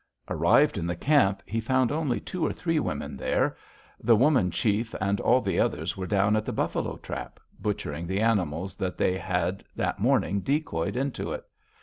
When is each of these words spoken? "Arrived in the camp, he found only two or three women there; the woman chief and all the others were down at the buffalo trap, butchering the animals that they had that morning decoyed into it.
"Arrived 0.29 0.79
in 0.79 0.87
the 0.87 0.95
camp, 0.95 1.43
he 1.45 1.61
found 1.61 1.91
only 1.91 2.19
two 2.19 2.43
or 2.43 2.51
three 2.51 2.79
women 2.79 3.15
there; 3.15 3.55
the 4.03 4.15
woman 4.15 4.49
chief 4.49 4.95
and 4.99 5.21
all 5.21 5.41
the 5.41 5.59
others 5.59 5.95
were 5.95 6.07
down 6.07 6.35
at 6.35 6.43
the 6.43 6.51
buffalo 6.51 6.97
trap, 6.97 7.39
butchering 7.59 8.07
the 8.07 8.19
animals 8.19 8.73
that 8.73 8.97
they 8.97 9.15
had 9.15 9.63
that 9.75 9.99
morning 9.99 10.39
decoyed 10.39 10.95
into 10.97 11.31
it. 11.33 11.45